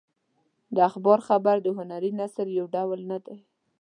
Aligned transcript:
د 0.75 0.77
اخبار 0.89 1.19
خبر 1.27 1.55
د 1.61 1.67
هنري 1.77 2.11
نثر 2.19 2.47
یو 2.57 2.65
ډول 2.75 2.99
نه 3.11 3.17
دی. 3.25 3.37